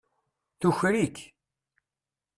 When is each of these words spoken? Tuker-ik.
Tuker-ik. 0.59 1.17